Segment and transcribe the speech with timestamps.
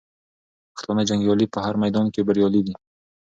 [0.73, 2.73] پښتانه جنګیالي په هر میدان کې بریالي دي.